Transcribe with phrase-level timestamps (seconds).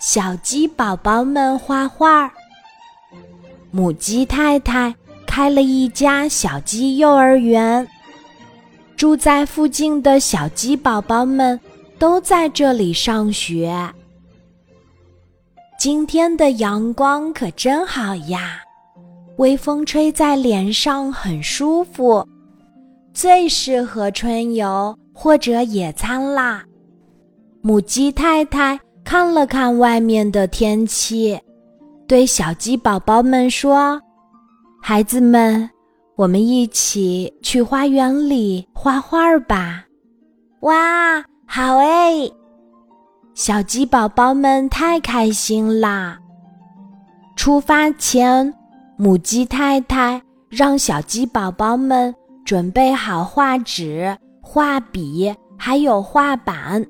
[0.00, 2.32] 小鸡宝宝们画画。
[3.70, 4.94] 母鸡太太
[5.26, 7.86] 开了一家小鸡幼儿园，
[8.96, 11.60] 住在附近的小鸡宝宝们
[11.98, 13.92] 都在这里上学。
[15.78, 18.62] 今天的阳光可真好呀，
[19.36, 22.26] 微风吹在脸上很舒服，
[23.12, 26.64] 最适合春游或者野餐啦。
[27.60, 28.80] 母鸡太太。
[29.10, 31.36] 看了看外面的天气，
[32.06, 34.00] 对小鸡宝宝们说
[34.80, 35.68] ：“孩子们，
[36.14, 39.84] 我们一起去花园里画画吧！”
[40.62, 42.30] 哇，好哎！
[43.34, 46.16] 小鸡宝宝们太开心啦。
[47.34, 48.54] 出发前，
[48.96, 56.86] 母鸡太太让小鸡宝宝们准备好画纸、画笔，还有画板。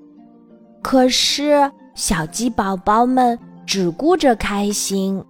[0.82, 1.72] 可是。
[1.94, 5.22] 小鸡宝宝们只顾着开心，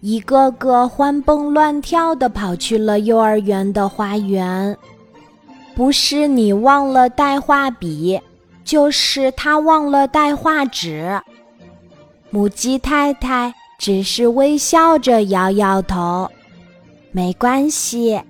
[0.00, 4.76] 一个个欢蹦乱跳的跑去了幼儿园的花园。
[5.74, 8.20] 不是你忘了带画笔，
[8.64, 11.20] 就是他忘了带画纸。
[12.30, 16.28] 母鸡太太只是微笑着摇摇头，
[17.12, 18.20] 没关系，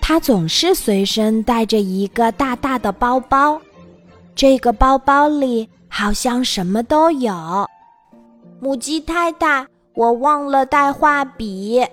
[0.00, 3.60] 他总是随身带着一个大大的包包，
[4.34, 5.68] 这个包包里。
[5.90, 7.34] 好像什么都有。
[8.60, 11.84] 母鸡太太，我忘了带画笔，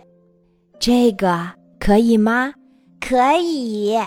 [0.80, 2.54] 这个可以吗？
[3.02, 3.98] 可以。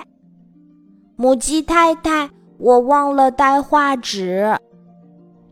[1.17, 4.57] 母鸡太太，我忘了带画纸，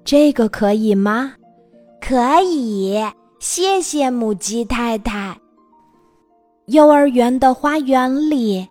[0.05, 1.35] 这个可以吗？
[2.01, 2.99] 可以。
[3.41, 5.37] 谢谢母鸡太太。
[6.67, 8.67] 幼儿园的花园里，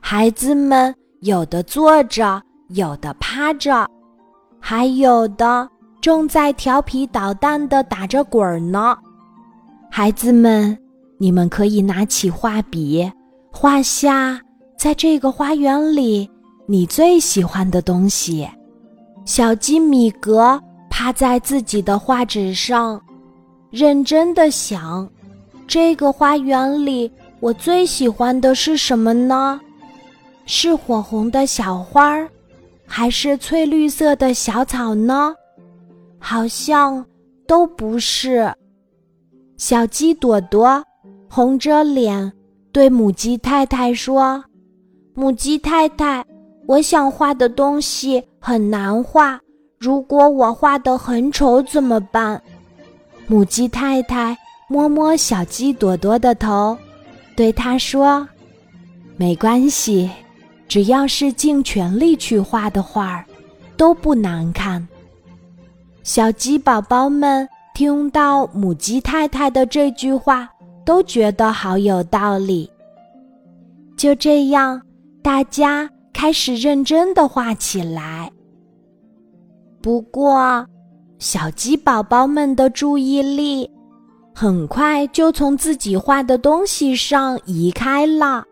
[0.00, 3.86] 孩子们有的坐着，有的趴着。
[4.64, 5.68] 还有的
[6.00, 8.96] 正在调皮捣蛋的打着滚儿呢，
[9.90, 10.78] 孩子们，
[11.18, 13.10] 你们可以拿起画笔，
[13.50, 14.40] 画下
[14.78, 16.30] 在这个花园里
[16.66, 18.48] 你最喜欢的东西。
[19.24, 20.58] 小鸡米格
[20.88, 23.00] 趴在自己的画纸上，
[23.68, 25.08] 认真的想：
[25.66, 29.60] 这个花园里我最喜欢的是什么呢？
[30.46, 32.28] 是火红的小花儿。
[32.94, 35.34] 还是翠绿色的小草呢？
[36.18, 37.02] 好像
[37.46, 38.52] 都不是。
[39.56, 40.84] 小鸡朵朵
[41.26, 42.30] 红着脸
[42.70, 44.44] 对母鸡太太说
[45.16, 46.22] ：“母鸡太太，
[46.66, 49.40] 我想画的东西很难画，
[49.78, 52.42] 如果我画的很丑怎么办？”
[53.26, 54.36] 母鸡太太
[54.68, 56.76] 摸摸小鸡朵朵的头，
[57.34, 58.28] 对它说
[59.16, 60.10] ：“没关系。”
[60.72, 63.22] 只要是尽全力去画的画，
[63.76, 64.88] 都不难看。
[66.02, 70.48] 小鸡宝宝们听到母鸡太太的这句话，
[70.82, 72.70] 都觉得好有道理。
[73.98, 74.80] 就这样，
[75.20, 78.32] 大家开始认真的画起来。
[79.82, 80.66] 不过，
[81.18, 83.70] 小鸡宝宝们的注意力
[84.34, 88.42] 很快就从自己画的东西上移开了，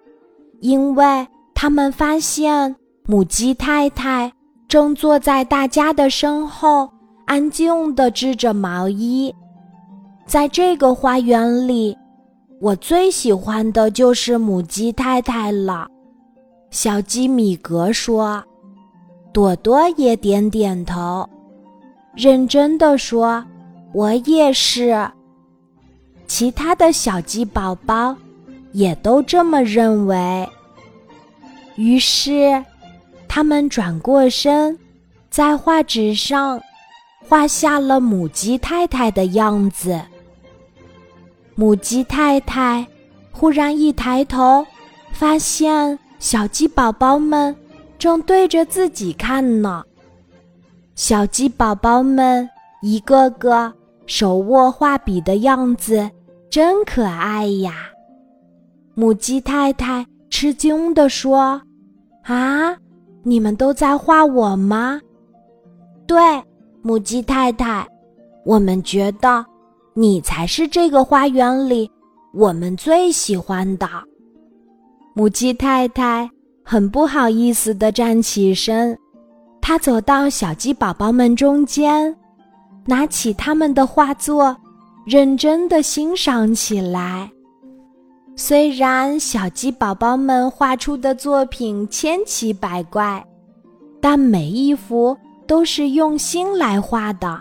[0.60, 1.26] 因为。
[1.62, 4.32] 他们发现母鸡太太
[4.66, 6.88] 正坐在大家的身后，
[7.26, 9.30] 安静地织着毛衣。
[10.24, 11.94] 在这个花园里，
[12.62, 15.86] 我最喜欢的就是母鸡太太了。
[16.70, 18.42] 小鸡米格说
[19.30, 21.28] ：“朵朵也点点头，
[22.16, 23.44] 认真地说
[23.92, 25.06] ：‘我也是。’
[26.26, 28.16] 其他的小鸡宝宝
[28.72, 30.48] 也都这么认为。”
[31.80, 32.62] 于是，
[33.26, 34.78] 他们转过身，
[35.30, 36.60] 在画纸上
[37.26, 39.98] 画下了母鸡太太的样子。
[41.54, 42.86] 母鸡太太
[43.32, 44.66] 忽然一抬头，
[45.10, 47.56] 发现小鸡宝宝们
[47.98, 49.82] 正对着自己看呢。
[50.94, 52.46] 小鸡宝宝们
[52.82, 53.72] 一个个
[54.04, 56.10] 手握画笔的样子
[56.50, 57.72] 真可爱呀！
[58.92, 61.62] 母鸡太太吃惊地说。
[62.22, 62.76] 啊！
[63.22, 65.00] 你们都在画我吗？
[66.06, 66.18] 对，
[66.82, 67.86] 母鸡太太，
[68.44, 69.44] 我们觉得
[69.94, 71.90] 你才是这个花园里
[72.32, 73.86] 我们最喜欢的。
[75.14, 76.30] 母鸡太太
[76.64, 78.96] 很不好意思的站起身，
[79.60, 82.16] 她走到小鸡宝宝们中间，
[82.86, 84.56] 拿起他们的画作，
[85.04, 87.30] 认真的欣赏起来。
[88.36, 93.24] 虽然小鸡宝宝们画出的作品千奇百怪，
[94.00, 95.16] 但每一幅
[95.46, 97.40] 都是用心来画的。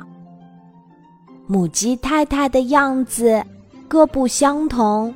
[1.48, 3.42] 母鸡太太的样子
[3.88, 5.14] 各不相同，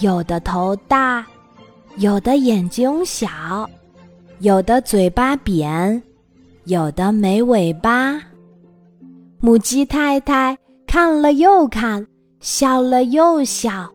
[0.00, 1.24] 有的头大，
[1.96, 3.28] 有的眼睛小，
[4.40, 6.02] 有的嘴巴扁，
[6.64, 8.20] 有的没尾巴。
[9.40, 12.06] 母鸡太太看了又看，
[12.40, 13.88] 笑了又笑。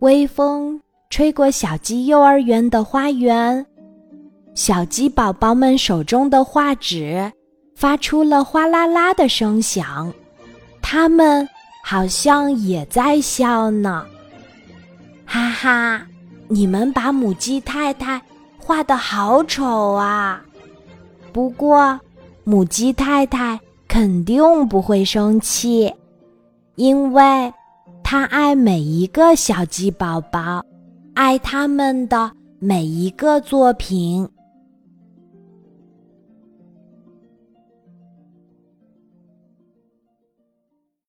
[0.00, 0.80] 微风
[1.10, 3.64] 吹过小鸡幼儿园的花园，
[4.54, 7.32] 小鸡宝宝们手中的画纸
[7.74, 10.12] 发出了哗啦啦的声响，
[10.80, 11.48] 它们
[11.84, 14.04] 好像也在笑呢。
[15.24, 16.06] 哈哈，
[16.46, 18.22] 你们把母鸡太太
[18.56, 20.42] 画的好丑啊！
[21.32, 21.98] 不过，
[22.44, 23.58] 母鸡太太。
[23.90, 25.90] 肯定不会生气，
[26.74, 27.50] 因为
[28.10, 30.64] 他爱每一个小鸡宝宝，
[31.14, 34.26] 爱他们的每一个作品。